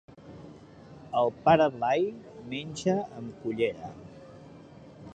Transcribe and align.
El 1.21 1.29
pare 1.43 1.67
Blai 1.77 2.09
menja 2.55 2.99
amb 3.21 3.39
cullera. 3.45 3.95